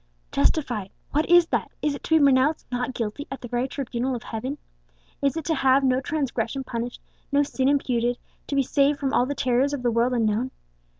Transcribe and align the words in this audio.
"Justified, 0.31 0.89
what 1.11 1.29
is 1.29 1.45
that? 1.49 1.69
Is 1.83 1.93
it 1.93 2.03
to 2.05 2.17
be 2.17 2.23
pronounced 2.23 2.65
'not 2.71 2.95
guilty' 2.95 3.27
at 3.29 3.41
the 3.41 3.47
very 3.47 3.67
tribunal 3.67 4.15
of 4.15 4.23
Heaven? 4.23 4.57
Is 5.21 5.37
it 5.37 5.45
to 5.45 5.53
have 5.53 5.83
no 5.83 6.01
transgression 6.01 6.63
punished, 6.63 6.99
no 7.31 7.43
sin 7.43 7.69
imputed; 7.69 8.17
to 8.47 8.55
be 8.55 8.63
saved 8.63 8.97
from 8.99 9.13
all 9.13 9.27
the 9.27 9.35
terrors 9.35 9.73
of 9.73 9.83
the 9.83 9.91
world 9.91 10.13
unknown? 10.13 10.49